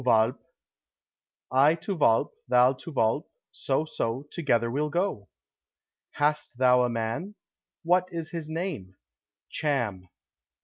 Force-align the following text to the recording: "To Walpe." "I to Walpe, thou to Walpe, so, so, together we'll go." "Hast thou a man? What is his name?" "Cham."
"To 0.01 0.05
Walpe." 0.09 0.39
"I 1.51 1.75
to 1.75 1.95
Walpe, 1.95 2.31
thou 2.47 2.73
to 2.73 2.91
Walpe, 2.91 3.29
so, 3.51 3.85
so, 3.85 4.23
together 4.31 4.71
we'll 4.71 4.89
go." 4.89 5.29
"Hast 6.13 6.57
thou 6.57 6.81
a 6.81 6.89
man? 6.89 7.35
What 7.83 8.07
is 8.11 8.29
his 8.31 8.49
name?" 8.49 8.95
"Cham." 9.51 10.09